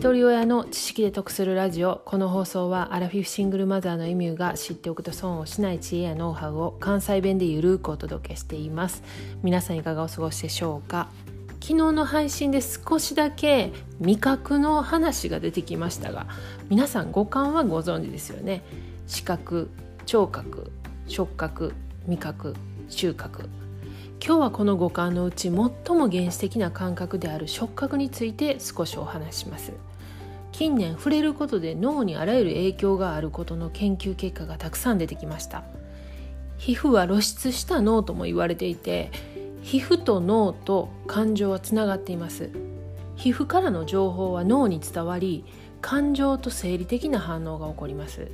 [0.00, 9.02] 一人親の知識で得するラジオこの放送はアラフィフシングルマザーのエミューが知っておくと損をしない知恵やノウハウを関西弁でゆるくお届けしています。
[9.42, 11.10] 皆さんいかがお過ごしでしょうか？
[11.60, 16.28] 昨日の配信で少しだけ味覚の話が出てきましたが
[16.70, 18.62] 皆さん五感はご存知ですよね。
[19.06, 19.68] 視覚
[20.06, 20.72] 聴覚
[21.08, 21.74] 触覚
[22.06, 22.54] 味覚
[22.88, 23.50] 収穫。
[24.24, 25.70] 今日はこの五感のうち最も
[26.10, 29.74] 原始的な感覚である触覚について少しお話します。
[30.60, 35.64] 近年触れることで脳にあらゆる影響があることの研究結果がたくさん出てきました。
[36.58, 39.10] 皮膚は露出した脳とも言われていて
[39.62, 42.50] 皮膚と脳と感情はつながっています。
[43.16, 45.46] 皮膚からの情報は脳に伝わり
[45.80, 48.30] 感情と生理的な反応が起こります。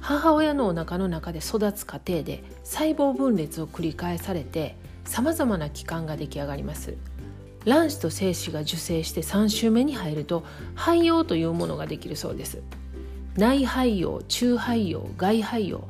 [0.00, 4.74] 母親のお腹の中で育つ過程で細胞分裂を繰り返されて
[5.04, 6.96] さまざまな器官が出来上がります。
[7.64, 11.42] 卵子と精子が受精して3週目に入ると肺葉とい。
[11.44, 12.62] うものができるそうです
[13.36, 15.80] 内肺葉中肺葉外肺葉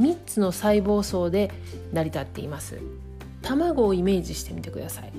[0.00, 1.50] 3つの細胞層で
[1.92, 2.78] 成り立っています
[3.42, 5.12] 卵をイメージしてみてください。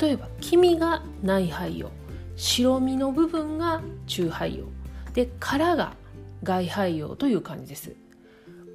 [0.00, 1.90] 例えば黄身が内肺葉
[2.36, 4.64] 白身の部分が中肺葉
[5.12, 5.94] で殻が
[6.42, 7.92] 外肺葉という感じです。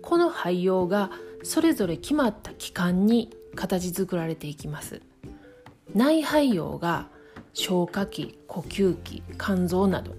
[0.02, 1.10] この肺葉が
[1.44, 5.02] それぞれ決まった器官に形作られていきます。
[5.94, 7.08] 内肺葉が
[7.54, 10.16] 消化器呼吸器肝臓など。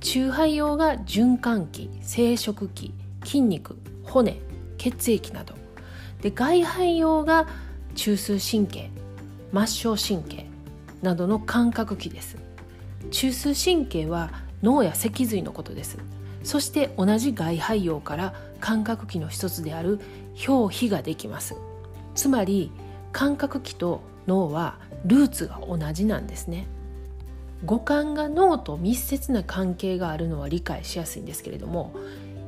[0.00, 4.40] 中肺葉が循環器生殖器筋肉骨
[4.78, 5.54] 血液など。
[6.22, 7.46] で外肺葉が
[7.94, 8.90] 中枢神経
[9.52, 10.46] 末梢神経
[11.02, 12.36] などの感覚器です。
[13.10, 14.30] 中枢神経は
[14.62, 15.98] 脳や脊髄のことです。
[16.42, 20.00] そして同じ外肺葉から感覚器の一つである
[20.46, 21.54] 表皮ができます。
[22.14, 22.70] つまり
[23.12, 26.66] 感覚器と脳はルーツが同じなんですね。
[27.64, 31.92] 五感が脳と密接な関係があるのは理解しやすいんですけれども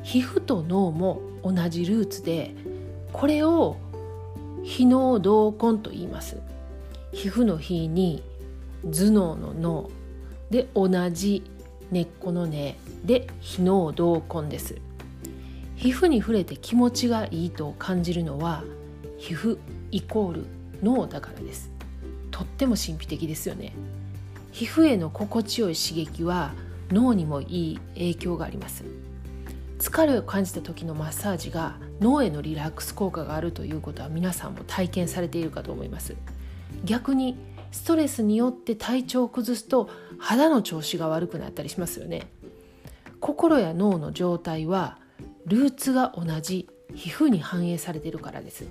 [0.02, 2.54] 皮膚と脳も同じルーツで
[3.12, 3.76] これを
[4.62, 6.38] 非脳同根と言います。
[7.12, 8.22] 皮膚の皮に
[8.84, 9.90] 頭脳の脳
[10.50, 11.42] で同じ
[11.90, 14.76] 根っこの根で非脳同根です。
[15.76, 18.64] 皮膚に触れて気持ちがいいと感じるのは
[19.18, 19.58] 皮膚。
[19.92, 20.46] イコール
[20.82, 21.70] 脳だからです。
[22.30, 23.72] とっても神秘的ですよね。
[24.50, 26.52] 皮膚への心地よい刺激は
[26.90, 28.84] 脳にもいい影響があります。
[29.78, 36.16] 疲れを感じた時のマッサージが脳へのリラックス効果があるということは皆さんも体験されているかと思います。
[36.84, 37.36] 逆に
[37.70, 39.88] ストレスによって体調を崩すと
[40.18, 42.28] 肌の調子が悪くなったりしますよね。
[43.20, 44.98] 心や脳の状態は
[45.46, 48.66] ルーツが同じ皮膚に反映されているからです。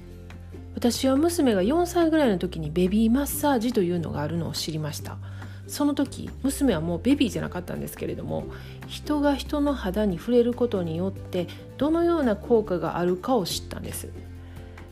[0.74, 5.18] 私は娘が4歳ぐらいの時にベビーマッサージというのがあるのを知りました。
[5.68, 8.46] その時娘はもうベビーじゃなかったんですけれども
[8.88, 14.09] 人が人の肌に触れることによってどのような効果があるかを知ったんです。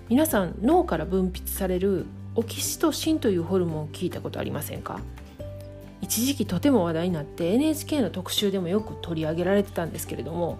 [0.08, 5.02] 皆さん脳から分泌されるオキシトシンというホルモンを聞いたことありませんか？
[6.02, 10.60] 一時期とても話題になって NHK の特集でもよく取り上げられてたんですけれども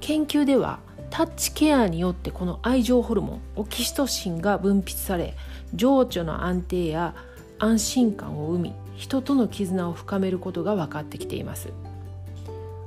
[0.00, 0.78] 研究では
[1.18, 5.34] タッチケアによってこの愛情ホルモンオキシトシンが分泌され
[5.74, 7.16] 情緒の安定や
[7.58, 11.72] 安心感を生み人との絆を深めることが分かってきています。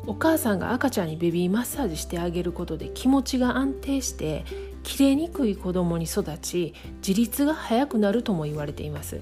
[0.07, 4.45] お母さんが赤ちゃんにベビーマッサージしてあげることで気持ちが安定して
[4.83, 6.73] 切れにくい子供に育ち
[7.05, 9.19] 自立が早くなるとも言われています。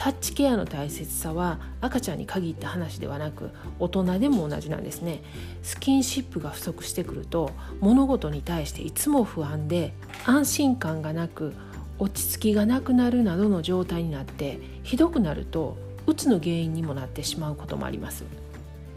[0.00, 5.22] タッチケアの大切さは赤ちゃんに限った話ではなく大人でも同じなんですね。
[5.62, 7.50] スキンシップが不足してくると
[7.80, 9.92] 物事に対していつも不安で
[10.24, 11.52] 安心感がなく
[11.98, 18.24] 落ち着きがなくなるなどの状態になってひどくなるとうつの原因にもなってしまうこともあります。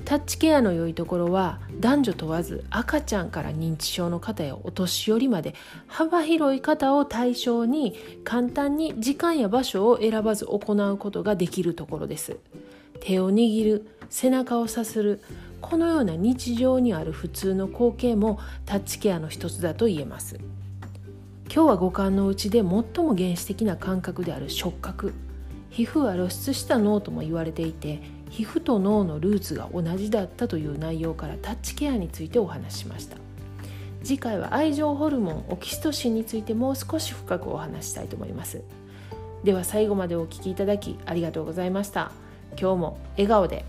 [0.06, 5.56] タッチケアの良いところは男女問わず赤ちゃんから認知症の方やお年寄りまで
[5.88, 12.38] 幅広い方を対象に簡単に時間や場所を選ばず行うことができるところです。
[13.00, 15.22] 手を握る背中をさする
[15.62, 20.40] このような日常にある普通の光景もタッチケアの一つだと言えます。
[21.54, 22.84] 今日は五感のうちで最も
[23.16, 25.14] 原始的な感覚である触覚
[25.70, 28.02] 皮膚は露出した脳とも言われていて
[28.34, 33.18] 皮膚と脳のルーツが同じだったという内容からタッチケアについてお話ししました。
[34.04, 38.64] 次回は愛情ホルモンオキシトシンについてもう少し深くお話したいと思います。
[39.44, 42.12] では最後までお聴きいただきありがとうございました。
[42.60, 43.66] 今日も笑顔で。